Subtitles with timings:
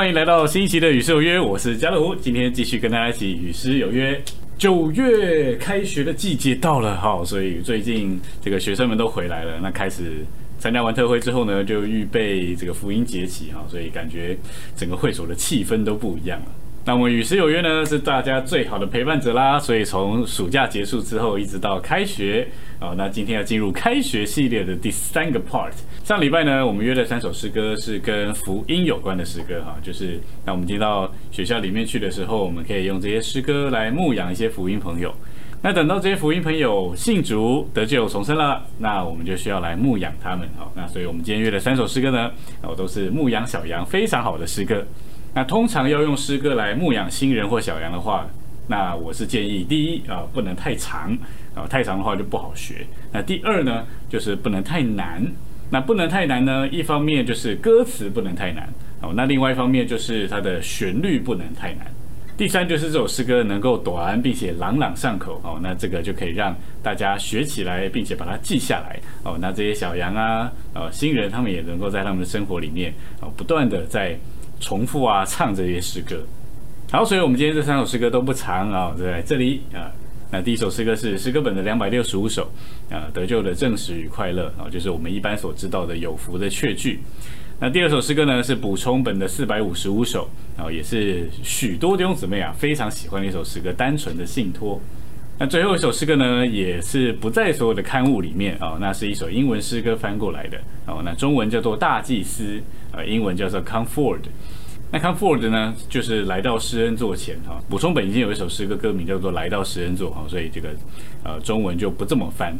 [0.00, 4.18] 欢迎来到新一期的《与诗有约》，我是嘉乐今天继续跟大家一起与诗有约。
[4.56, 10.24] 九月开学的季节到了，哈，所以最近这个学生们都回来了，那开始
[10.58, 14.34] 参加完特会之后呢，就预备这个福音节起，哈，所以感觉
[14.74, 16.46] 整个会所的气氛都不一样了。
[16.86, 19.60] 那我们与诗有约呢，是大家最好的陪伴者啦。
[19.60, 22.48] 所以从暑假结束之后，一直到开学
[22.80, 25.70] 好，那今天要进入开学系列的第三个 part。
[26.02, 35.14] 上礼拜呢，我们约的三首诗歌是跟福音有关的诗歌哈，就是那我们进到学校里面去的时候，我们可以用这些诗歌来牧养一些福音朋友。
[35.60, 40.66] 那等到这些福音朋友信主得救重生了，那我们就需要来牧养他们哈。
[40.74, 42.30] 那所以我们今天约的三首诗歌呢，
[42.62, 44.82] 哦，都是牧养小羊非常好的诗歌。
[45.34, 48.26] 那通常要用诗歌来牧养新人或小羊的话，
[48.70, 51.10] 那我是建议第一啊不能太长
[51.56, 52.86] 啊，太长的话就不好学。
[53.12, 55.20] 那第二呢，就是不能太难。
[55.72, 58.72] 那不能太难呢，一方面就是歌词不能太难
[59.02, 61.86] 哦，那另外一方面就是它的旋律不能太难。
[62.36, 69.36] 第三就是这首诗歌能够短并且朗朗上口哦，那这个就可以让大家学起来，并且把它记下来哦。
[69.40, 74.16] 那这些小羊啊，呃新人他们也能够在他们的生活里面哦，不断的在。
[74.62, 76.22] 重复啊，唱这些诗歌。
[76.92, 79.92] 好，所以我们今天这三首诗歌都不长啊，在这里啊。
[80.32, 82.50] 那第一首诗歌是诗歌本的两百六十五首
[82.90, 86.98] 啊，得救的证实与快乐啊，就是我们一般所知道的有福的确句。
[87.60, 94.80] 那第二首诗歌呢是补充本的四百五十五首啊，也是许多弟兄姊妹啊非常喜欢的一首诗歌，单纯的信托。
[95.38, 102.60] 那最后一首诗歌呢，也是不在所有的刊物里面啊，那是一首英文诗歌翻过来的哦，那中文叫做大祭司。
[102.92, 104.22] 呃，英文叫做 Come Forward，
[104.92, 107.60] 那 Comfort 呢，就是来到施恩座前哈。
[107.68, 110.70] 补充本已经有一首诗歌歌名叫做来到施恩座哈，所以这个
[111.22, 112.56] 呃中文就不这么翻。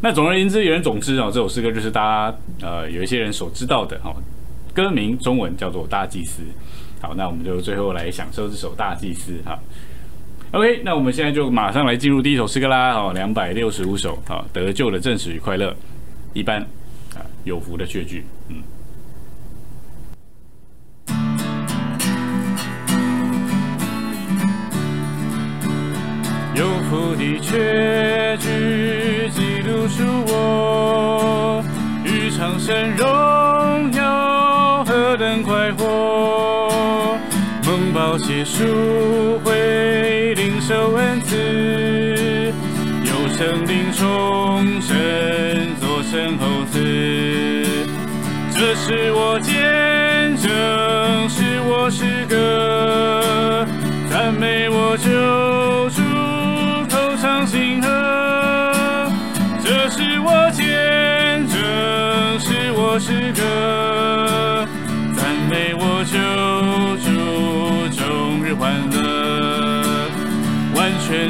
[0.00, 4.14] 那总而言之，言而总之啊，这首诗歌就是大家呃有一些人所知道的哈。
[4.74, 6.42] 歌名中文叫做大祭司。
[7.00, 9.58] 好，那我们就最后来享受这首大祭司哈。
[10.50, 12.92] OK，那我们现在就马上来进入第一首诗歌啦。
[12.92, 15.74] 哦，两百六十五首啊，得救的正史与快乐，
[16.34, 16.60] 一般
[17.14, 18.56] 啊有福的确句，嗯。
[26.90, 31.64] 福的确句，记录出我
[32.04, 37.18] 与长生荣耀何等快活。
[37.66, 42.52] 蒙宝血赎回，领受恩赐，
[43.04, 44.96] 有生灵重生，
[45.80, 46.78] 做身后子。
[48.56, 53.66] 这是我见证，是我诗歌，
[54.10, 55.10] 赞美我救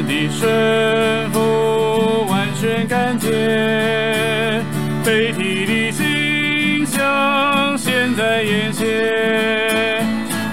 [0.03, 4.63] 的顺服，完全感谢，
[5.03, 10.03] 被提的景象现在眼前，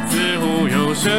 [0.09, 1.11] 似乎有声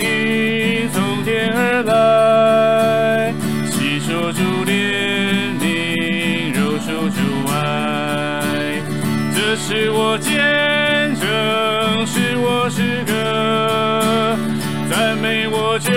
[0.00, 3.32] 音从天而来。
[3.70, 4.70] 细说主怜
[5.60, 7.20] 悯，柔述主
[7.50, 8.82] 爱，
[9.34, 11.26] 这是我见证，
[12.06, 14.36] 是我诗歌，
[14.90, 15.92] 赞美我救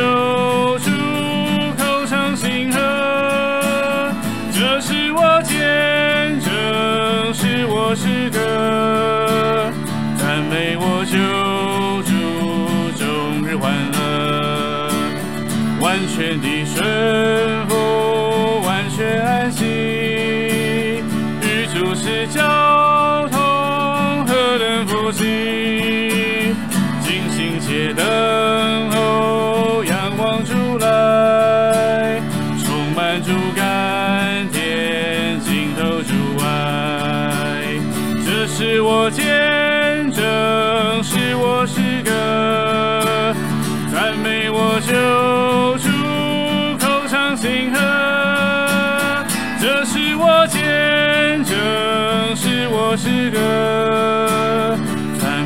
[2.42, 2.80] 主，口唱心和。
[4.52, 6.52] 这是我见证，
[7.34, 9.72] 是我诗歌，
[10.18, 11.18] 赞美我救
[12.04, 12.12] 主，
[12.98, 14.90] 终日欢乐，
[15.80, 16.84] 完全的顺
[52.92, 53.40] 我诗歌。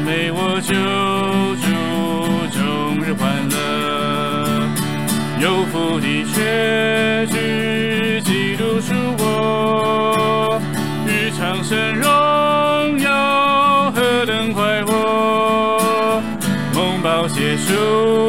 [0.08, 0.74] 为我救
[1.62, 1.68] 主，
[2.52, 2.60] 终
[3.04, 3.56] 日欢乐，
[5.40, 10.60] 有福的确据，基督属我，
[11.08, 16.22] 与长生荣耀何等快活，
[16.74, 18.25] 蒙宝血赎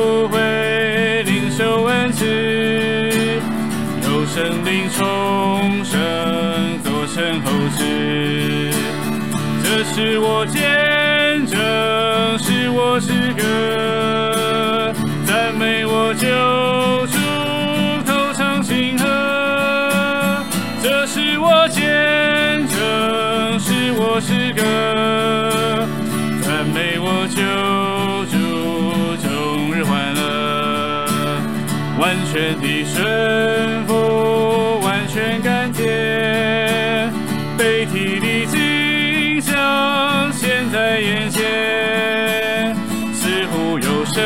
[9.97, 10.86] 是我见。
[41.01, 42.75] 眼前，
[43.13, 44.23] 似乎有声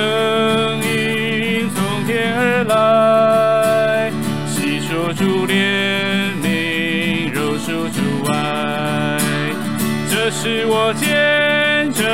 [0.83, 4.11] 音从天而来，
[4.47, 8.01] 细说主怜悯，柔恕主
[8.33, 9.19] 爱。
[10.09, 12.07] 这是我见证，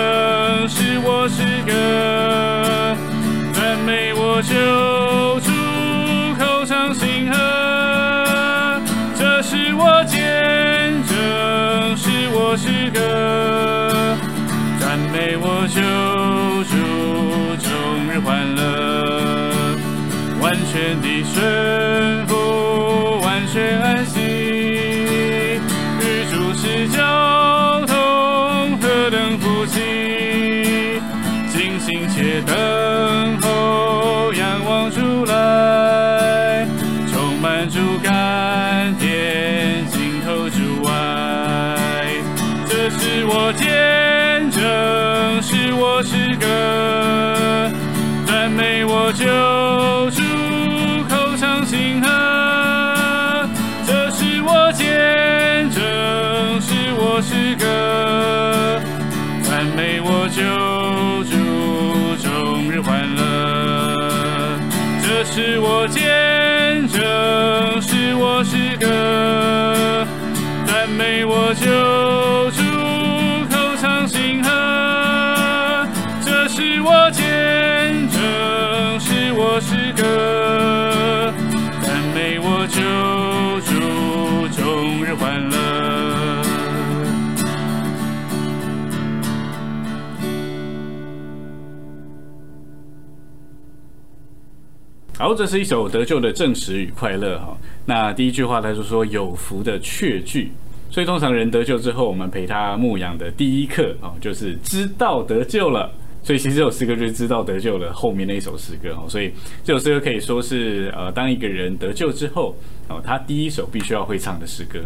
[0.68, 2.96] 是我诗歌，
[3.52, 4.54] 赞美我救
[5.40, 5.52] 主，
[6.38, 7.36] 口唱心和。
[9.18, 10.16] 这是我见
[11.06, 12.98] 证，是我诗歌，
[15.38, 15.80] 我救
[16.70, 16.74] 主，
[17.60, 17.68] 终
[18.08, 18.60] 日欢乐，
[20.40, 24.05] 完全的顺服，完全安
[49.06, 49.24] 我救
[50.10, 50.20] 主，
[51.08, 53.48] 口唱心和。
[53.86, 55.80] 这是我见证，
[56.60, 58.82] 是我诗歌，
[59.44, 60.42] 赞美我救
[61.30, 61.36] 主，
[62.20, 64.58] 终日欢乐。
[65.00, 67.00] 这是我见证，
[67.80, 70.04] 是我诗歌，
[70.66, 71.70] 赞美我救
[95.18, 97.56] 好，这是一首得救的证实与快乐哈。
[97.86, 100.52] 那第一句话他就说有福的确据，
[100.90, 105.90] 所以通常人得救之后，我们陪他牧养的第一课啊，就是知道得救了。
[106.22, 109.08] 所以其实这首诗歌就是知道得救了后面那一首诗歌哦。
[109.08, 109.32] 所以
[109.64, 112.54] 这首诗歌可以说是呃，当一个人得救之后
[112.88, 114.78] 哦，他第一首必须要会唱的诗歌。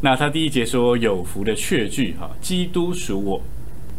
[0.00, 3.38] 那他第一节说有福的确据哈，基督属我。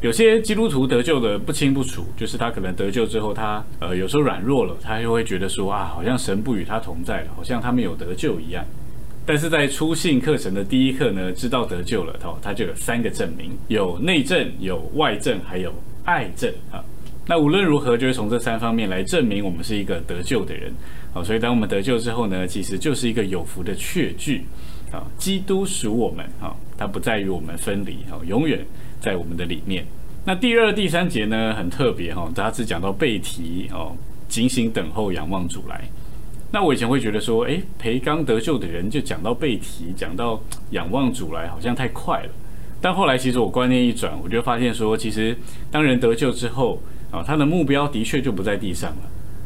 [0.06, 8.64] 有些基督徒得救的不清不楚，就是他可能得救之后，他呃有时候软弱了，他又会觉得说啊，好像神不与他同在了，好像他没有得救一样。
[9.26, 15.74] 但是在初信课程的第一课呢，知道得救了，哦，他就有三个证明：有内证、有外证，还有
[16.04, 16.86] 爱证啊。
[17.26, 20.72] 那无论如何，就是从这三方面来证明我们是一个得救的人
[21.16, 21.24] 啊。
[21.24, 24.46] 所以当我们得救之后呢，其实就是一个有福的确据
[24.92, 25.02] 啊。
[25.18, 28.66] 基督属我们啊，它不在于我们分离哈，永远
[29.00, 29.86] 在我们的里面。
[30.26, 33.96] 那第二、第三节呢，很特别哈，它只讲到背提哦，
[34.28, 35.82] 警醒等候，仰望主来。
[36.52, 40.42] 那我以前会觉得说，诶，陪刚得救的人就讲到背提，讲到
[40.72, 42.30] 仰望主来，好像太快了。
[42.82, 45.38] 但后来其实我观念一转，我就发现说，其实
[45.70, 49.02] 当人得救之后啊，他的目标的确就不在地上了，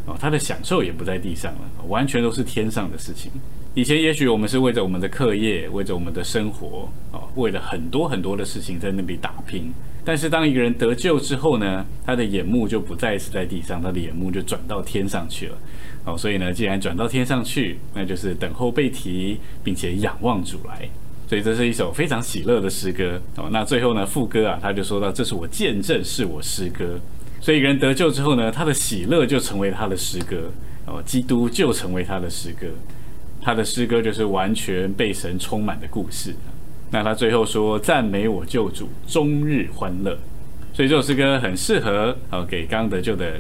[0.08, 3.32] 哦，他的享受也不在地上了，完全都是天上的事情。
[3.76, 9.72] 以前也许我们是为着我们的课业，为着我们的生活，哦，为了很多很多的事情在那里打拼。
[10.04, 15.58] 但是当一个人得救之后呢，他的眼目就不再是在地上，他的眼目就转到天上去了。
[16.06, 20.90] 哦，所以呢，既然转到天上去，那就是等候被提，并且仰望主来。
[21.28, 23.22] 所以这是一首非常喜乐的诗歌。
[23.36, 27.00] 哦，那最后呢，副歌啊，他就说到：“这是我见证，是我诗歌。”
[27.40, 30.52] 所以一个人得救之后呢，他的喜乐就成为他的诗歌。
[30.88, 32.66] 哦，基督就成为他的诗歌。
[33.42, 36.36] 他的诗歌就是完全被神充满的故事。
[36.92, 40.18] 那他最后说：“赞美我救主，终日欢乐。”
[40.74, 43.34] 所以这首诗歌很适合哦给刚得救的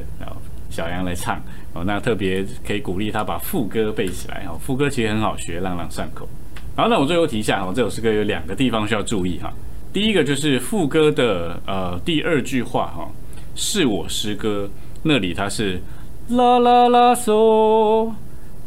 [0.69, 1.41] 小杨来唱
[1.73, 1.83] 哦。
[1.85, 4.59] 那特别可以鼓励他把副歌背起来哦。
[4.61, 6.27] 副歌其实很好学，朗朗上口。
[6.75, 9.51] 好，那我最后提一下哦，这首诗歌有两个地方需要注意哈。
[9.91, 13.09] 第一个就是副歌的呃第二句话哈，
[13.55, 14.69] 是我诗歌
[15.03, 15.81] 那里它是
[16.29, 18.13] 啦啦啦嗦，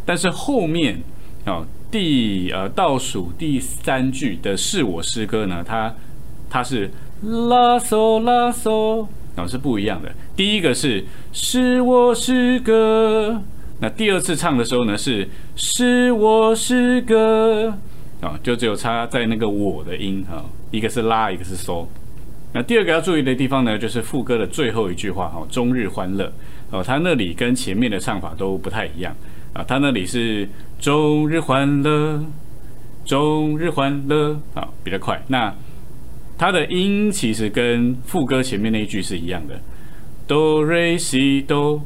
[0.04, 1.00] 但是后面
[1.46, 1.66] 哦。
[1.90, 5.94] 第呃倒数第三句的是我诗歌呢，它
[6.48, 9.06] 它是拉嗦拉嗦，
[9.36, 10.10] 哦是不一样的。
[10.34, 13.42] 第一个是是我诗歌，
[13.80, 17.74] 那第二次唱的时候呢是是我诗歌，
[18.22, 21.86] 啊就只有差在那个我的音哈，一个是拉，一个是嗦。
[22.54, 26.32] 那第二个要注意的地方呢，就是副歌的最后一句话哈，终日欢乐
[26.70, 29.14] 哦，它那里跟前面的唱法都不太一样
[29.52, 30.48] 啊，它那里是
[30.80, 32.24] 终日欢乐，
[33.04, 35.20] 终日欢乐啊，比较快。
[35.28, 35.54] 那
[36.38, 39.60] 它的音其实跟副歌前面那一句是一样的，
[40.26, 41.80] 哆瑞西哆，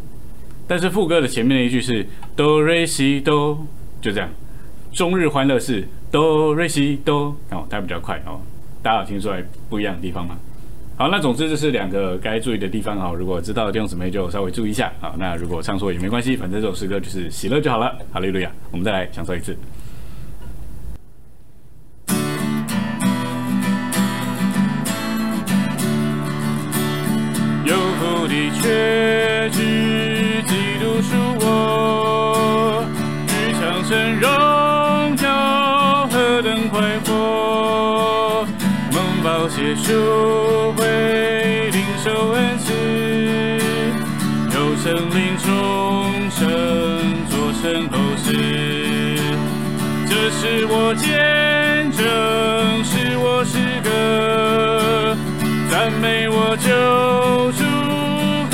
[0.68, 2.06] 但是副歌的前面那一句是
[2.36, 3.58] 哆瑞西哆，
[4.00, 4.28] 就这样，
[4.92, 8.40] 终日欢乐是哆瑞西哆哦，它比较快哦，
[8.82, 10.38] 大家有听出来不一样的地方吗？
[10.98, 13.12] 好，那总之这是两个该注意的地方哈。
[13.12, 17.94] 如果知道的弟兄姊妹就稍微注意一下好，那如果唱错也没关系，反正这首诗歌就是喜乐就好了。
[18.10, 19.54] 哈利路亚，我们再来享受一次。
[27.66, 29.60] 有福的确知
[30.46, 32.82] 基督属我，
[33.26, 34.30] 与强盛荣
[35.22, 37.55] 耀何等快活，
[39.26, 42.72] 宝血赎回领受恩赐，
[44.54, 46.46] 有神灵重生
[47.28, 48.30] 做神后事，
[50.08, 52.06] 这是我见证，
[52.84, 55.16] 是我诗歌。
[55.72, 56.70] 赞美我救
[57.50, 57.64] 主，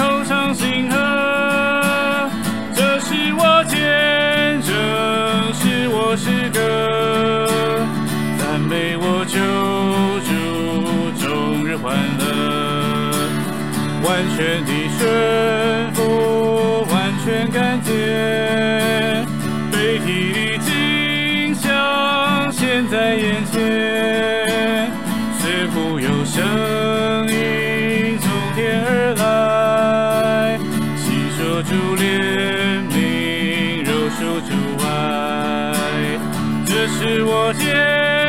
[0.03, 2.31] 口唱心和，
[2.75, 4.73] 这是我见证，
[5.53, 7.02] 是我诗歌。
[11.83, 12.25] 欢乐，
[14.05, 17.93] 完全的顺服，完全感谢，
[19.73, 24.89] 被提的景象现在眼前，
[25.41, 26.41] 似乎有声
[27.27, 30.57] 音从天而来，
[30.97, 32.01] 细说主怜
[32.93, 34.51] 悯，柔术主
[34.85, 34.87] 爱，
[36.65, 38.22] 这是我见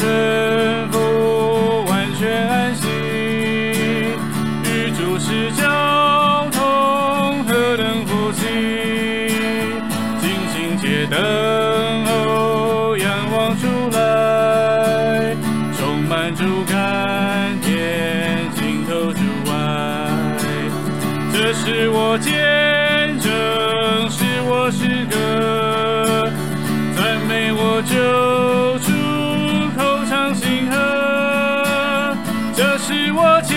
[0.00, 2.88] 全的顺服，完全安息，
[4.64, 8.46] 与主是交通，何等福气，
[10.20, 11.20] 尽心皆等
[12.06, 15.36] 候，仰望出来，
[15.78, 19.52] 充满主甘甜，尽头主外。
[21.32, 22.32] 这是我见
[23.20, 23.30] 证，
[24.10, 26.30] 是我诗歌，
[26.96, 28.39] 赞美我救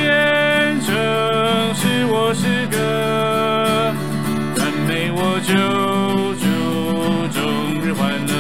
[0.04, 0.94] 见证，
[1.76, 2.76] 是我诗歌，
[4.54, 5.54] 赞美我救
[6.36, 6.44] 主，
[7.32, 7.42] 终
[7.82, 8.34] 日欢乐。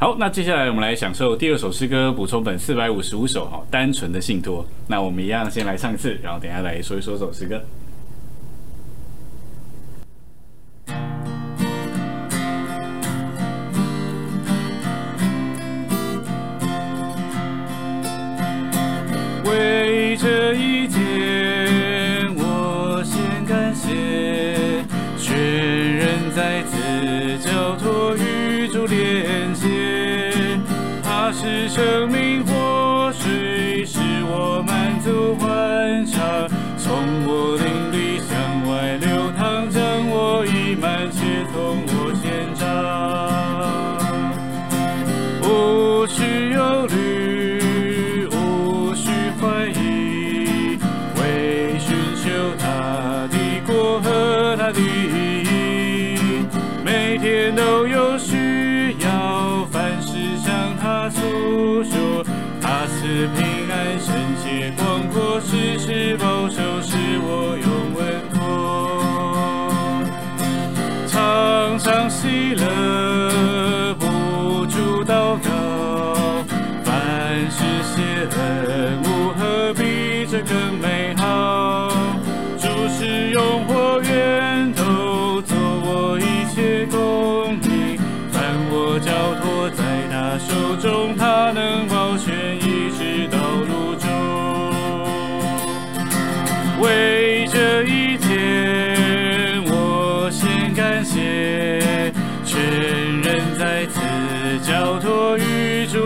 [0.00, 4.66] 好，那接下来我们来享受第二首诗歌，补充本四百五十五首哈，单纯的信托。
[4.88, 7.62] 那我们一样先来唱一次，然后等下来说一说这首诗歌。
[31.26, 36.20] 它是生命活水，使我满足欢畅，
[36.76, 36.92] 从
[37.26, 38.36] 我领里向
[38.68, 41.80] 外流淌，将我溢满，却从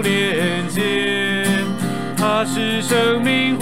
[0.03, 1.45] 连接。
[2.17, 3.57] 它是生命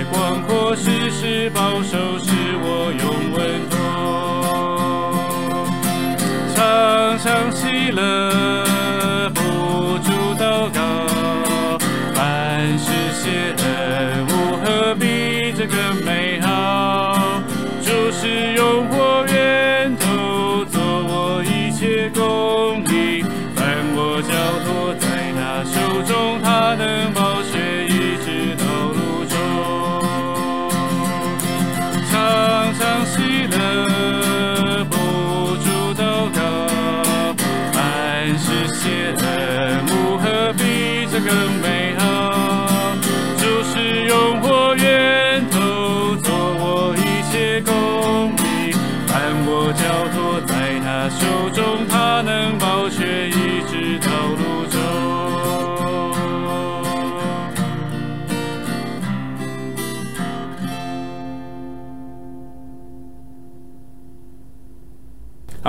[0.00, 0.42] 圣洁、广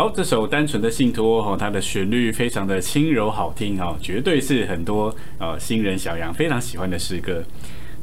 [0.01, 7.43] 好，这首单纯的信托哈，它的旋律非常的轻柔好听哈，绝对是很多呃新人小羊非常喜欢的诗歌。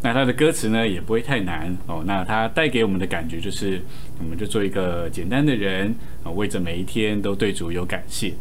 [0.00, 3.82] 那它的歌词呢也不会太难哦，那它带给我们的感觉就是，
[4.20, 8.32] 我们就做一个简单的人啊，为着每一天都对主有感谢，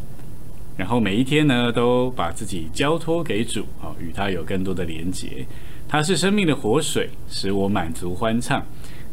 [0.78, 5.44] 然后每一天呢都把自己交托给主啊，与他有更多的连结。
[5.88, 8.64] 他是生命的活水，使我满足欢畅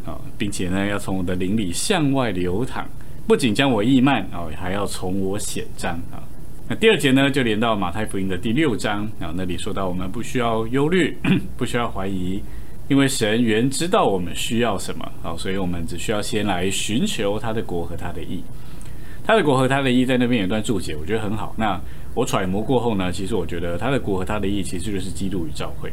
[0.05, 2.87] 啊，并且呢要从我的灵里向外流淌。
[3.27, 6.23] 不仅将我抑慢哦，还要从我显彰啊。
[6.69, 11.17] 那第二节呢，就连到马太福音的第六章啊，那里说到我们不需要忧虑，
[11.57, 12.43] 不需要怀疑，
[12.89, 18.43] 因为神原知道我们需要什么啊，所以我们只需要先来寻求他的国和他的义。
[19.27, 21.55] 他的国和他的义在那边有段注解，我觉得很好。
[21.57, 21.81] 那
[22.15, 25.91] 我揣摩过后呢，其实我觉得他的国和他的义其实就是基督与教会，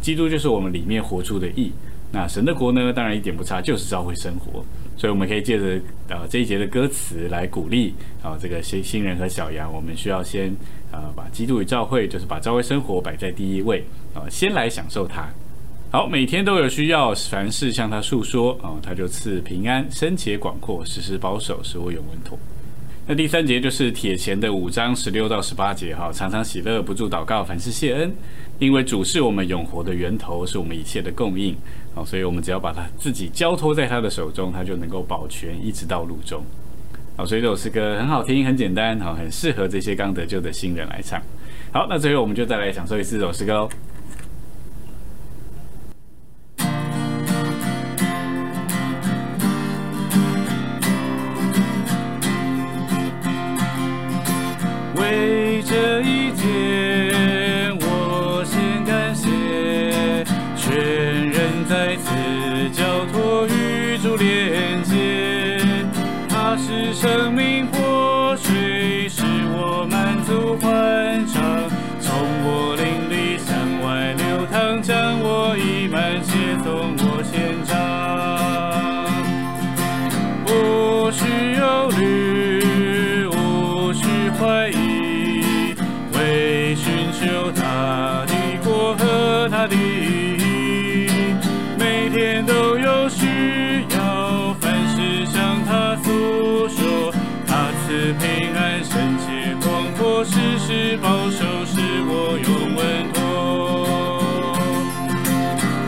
[0.00, 1.70] 基督就是我们里面活出的义。
[2.10, 4.64] 那神的国呢，当然一点不差，就是教会生活。
[5.00, 10.54] 所以我们可以借着呃这一节的歌词来鼓励啊这个新新人和小羊，我们需要先
[10.92, 13.82] 啊把基督与教会，就是把教会生活摆在第一位
[14.12, 15.26] 啊，先来享受它。
[15.90, 22.38] 好，每天都有需要，凡事向他诉说啊，他就赐平安、深且广阔、时时保守，使我永稳妥。
[23.06, 28.14] 那第三节就是铁前的五章十六到十八节哈，常常喜乐，不住祷告，凡事谢恩，
[28.58, 31.56] 因为主是我们永活的源头，是我们一切的供应。
[31.94, 36.42] 好，所以我们只要把它自己交托在他的手中，他就能够保全一直到路中。
[37.16, 41.20] 好，所以这首诗歌很好听，很简单，好，很适合这些刚得救的新人来唱。
[41.72, 43.68] 好，那最后我们就再来享受一次这首诗歌喽。
[100.90, 103.22] 是否收拾我用温妥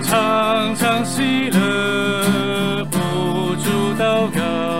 [0.00, 2.96] 常常喜乐不
[3.56, 4.71] 住祷告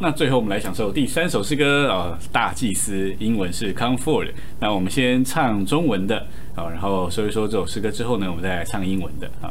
[0.00, 4.30] 那最后我们来享受第三首诗歌啊，大祭司，英文是 Comfort。
[4.60, 6.18] 那我们先唱中文的
[6.54, 9.50] 啊，然后说一说这首诗歌之后呢，我们再来唱英文的啊。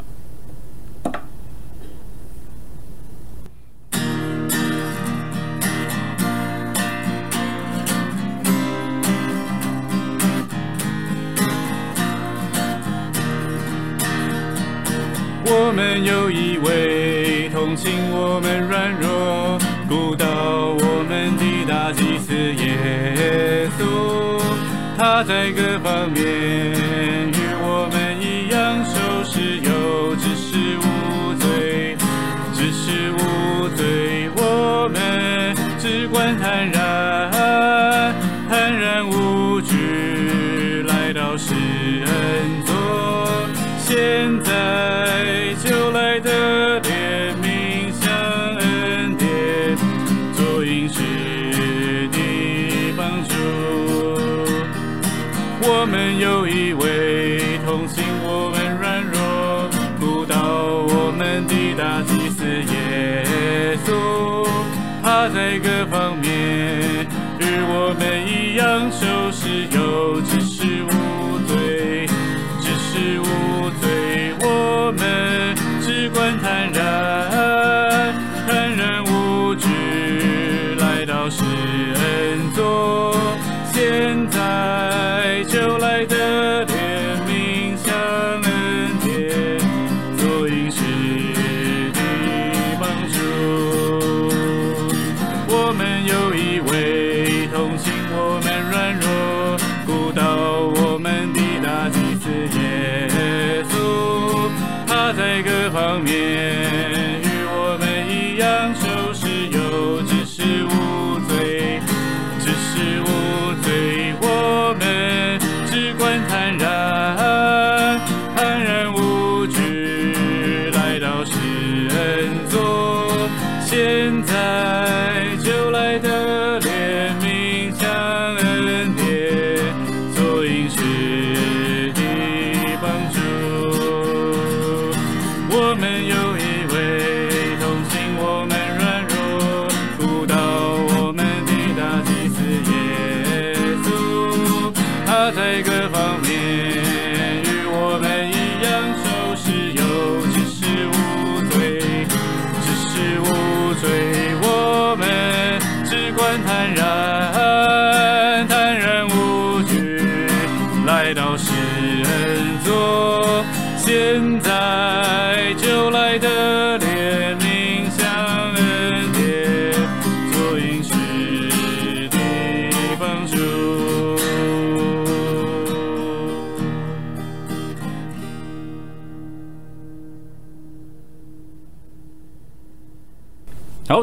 [25.23, 26.46] 在各方面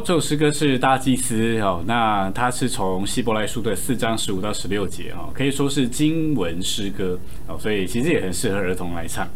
[0.05, 9.27] 这首诗歌是大祭司哦，那它是从希伯来书的四章十五到十六节哦，可以说是经文诗歌哦，所以其实也很适合儿童来唱。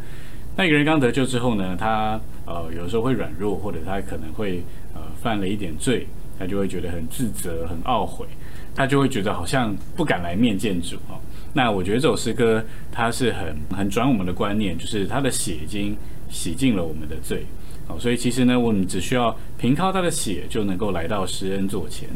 [0.59, 6.07] 那一个人刚得救之后呢，他呃有时候会软弱，或者他可能会呃犯了一点罪，
[6.39, 8.27] 他就会觉得很自责、很懊悔，
[8.75, 11.19] 他就会觉得好像不敢来面见主哦。
[11.55, 15.97] 那我觉得这首诗歌它是很很转我们的观念，就是他的血已经
[16.29, 17.47] 洗净了我们的罪。
[17.89, 22.09] 哦，所以其实呢，我们只需要凭靠他的血就能够来到施恩座前，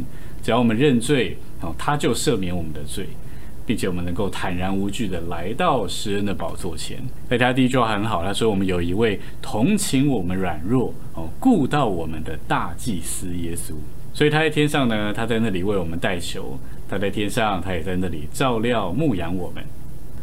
[0.42, 3.06] 只要我们认罪，哦，他就赦免我们的罪，
[3.64, 6.98] 并且我们能够坦然无惧的来到施恩的宝座前。
[7.28, 13.72] 所以他第一句话很好，他说我们有一位同情我们软弱，哦，顾到我们的大祭司耶稣。
[14.12, 19.64] 所以他在天上呢，他在那里为我们代求；他在天上，他也在那里照料牧养我们。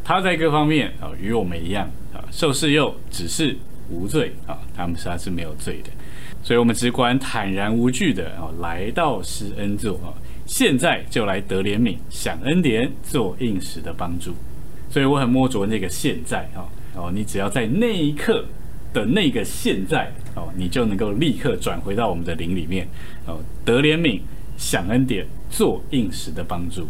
[0.03, 3.57] 他在各方面啊，与我们一样啊，受试又只是。
[3.89, 5.89] 无罪啊，他们是他是没有罪的，
[6.43, 10.13] 所以我们只管坦然无惧的啊，来到施恩座啊，
[10.45, 14.33] 现在就来得怜悯，享恩典，做应时的帮助。
[14.89, 18.43] 所以我很摸着那个现在啊，哦，你只要在那一刻
[18.91, 22.87] 的那个现在哦，你就能够立刻转回到我们的灵里面
[23.27, 24.19] 哦，得怜悯，
[24.57, 26.87] 享恩典，做应时的帮助。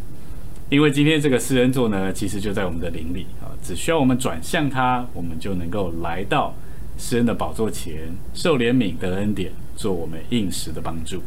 [0.70, 6.54] 因为今天这个施恩座呢，其实就在我们的灵里啊，只需要我们转向它，我们就能够来到。
[7.00, 11.24] 施恩的宝座前，受怜悯得恩典，做我们应时的帮助。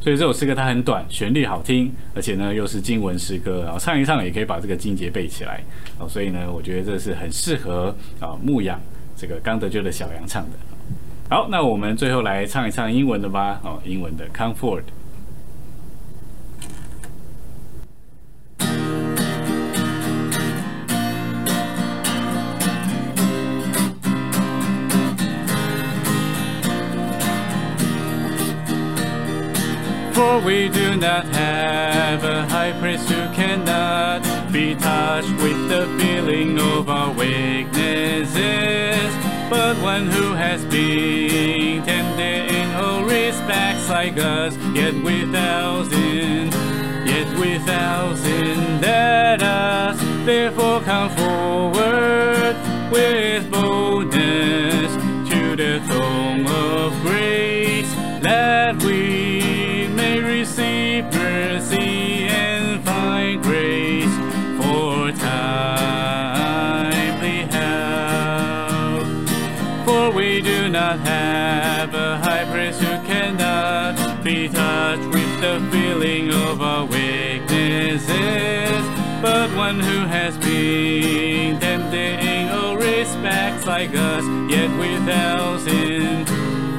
[0.00, 5.62] 所以这首诗歌它很短，旋律好听，而且呢又是经文诗歌，然后唱一唱也可以把这个经节背起来。
[5.98, 8.80] 哦，所以呢，我觉得这是很适合啊牧养
[9.16, 10.56] 这个刚得救的小羊唱的。
[11.28, 13.60] 好，那我们最后来唱一唱英文的吧。
[13.64, 14.82] 哦，英文的 Comfort。
[30.14, 34.22] For we do not have a high priest who cannot
[34.52, 38.36] be touched with the feeling of our weaknesses,
[39.48, 46.50] but one who has been tempted in all respects like us, yet without sin,
[47.06, 48.80] yet without sin.
[48.82, 52.56] Let us therefore come forward
[52.92, 54.92] with boldness
[55.30, 59.41] to the throne of grace, that we
[78.22, 78.86] weaknesses,
[79.20, 86.26] but one who has been tempted in all respects like us, yet without sin,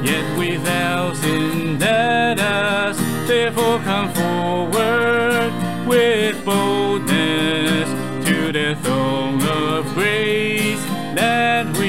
[0.04, 1.78] yet without sin.
[1.78, 5.52] Let us therefore come forward
[5.86, 7.88] with boldness
[8.26, 10.82] to the throne of grace,
[11.14, 11.83] that we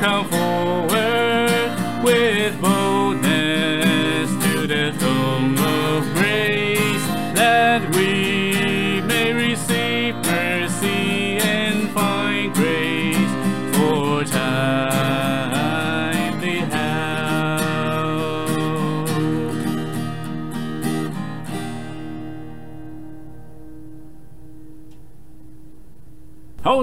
[0.00, 8.29] come forward with boldness to the throne of grace, that we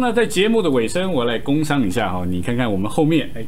[0.08, 3.46] 那在节目的尾声，我来工商一下哈，你看看我们后面，哎，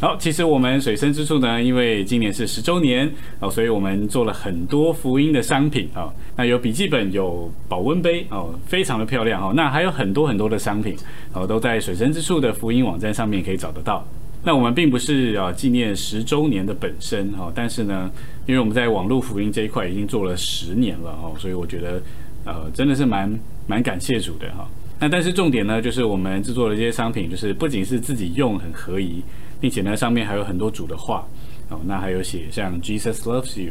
[0.00, 9.52] 好，其实我们水深之处呢，因为今年是十周年哦，所以我们做了很多福音的商品啊、那有笔记本，有保温杯哦，非常的漂亮哦。
[9.54, 10.96] 那还有很多很多的商品
[11.34, 14.02] 哦，都在水深之处的福音网站上面可以找得到。
[14.42, 18.10] 那我们并不是啊纪念十周年的本身哈、但是呢，
[18.46, 22.02] 因为我们在网络福音这一块已经做了十年了哦，所以我觉得
[22.46, 24.66] 呃真的是蛮蛮感谢主的哈、
[24.98, 29.22] 那但是重点呢，就是我们制作的这些商品，就是不仅是自己用很合宜，
[29.60, 31.26] 并且呢上面还有很多主的话
[31.68, 33.70] 哦，那还有写像 Jesus loves you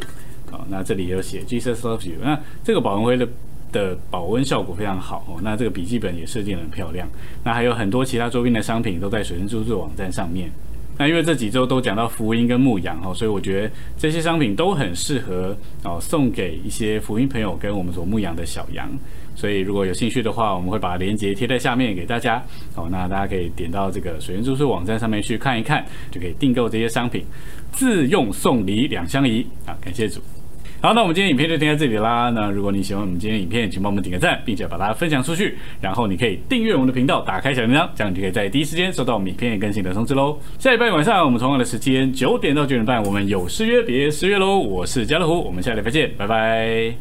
[0.51, 3.31] 哦，那这里也有写 Jesus loves you，那这个保温杯的。
[3.71, 7.07] 的保温效果非常好哦，那这个笔记本也设计得很漂亮，
[7.43, 10.49] 那还有很多其他周边的商品都在水深住宿网站上面。
[10.97, 15.55] 那因为这几周都讲到福音跟牧羊哦，所以我觉得这些商品都很适合
[15.85, 18.89] 哦送给一些福音朋友跟我们所牧养的小羊。
[19.33, 22.43] 所以如果有兴趣的话，我们会把链接贴在下面给大家
[22.75, 27.23] 哦，那大家可以点到这个水源住宿网站上面去看一看，就可以订购这些商品，
[27.71, 29.71] 自用送礼两相宜啊！
[29.79, 30.19] 感谢主。
[30.81, 32.31] 好，那我们今天影片就停在这里啦。
[32.33, 35.57] 那如果你喜欢我们今天影片，请帮我们点个赞，并且把它分享出去。
[35.81, 40.39] 然后你可以订阅我们的频道，打开小铃铛，这样你就可以在第一时间收到我们影片更新的通知喽。
[40.57, 44.57] 下礼拜晚上我们同样的时间九点到九点半，我们有失约别失约喽。
[44.57, 46.99] 我是家乐福，我们下礼拜见，拜拜。